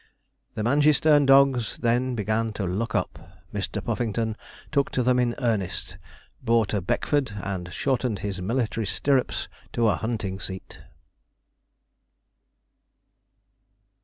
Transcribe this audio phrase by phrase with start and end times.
[0.55, 3.19] The 'Mangeysterne dogs' then began to 'look up';
[3.53, 3.85] Mr.
[3.85, 4.35] Puffington
[4.71, 5.99] took to them in earnest;
[6.41, 10.81] bought a 'Beckford,' and shortened his military stirrups to a hunting seat.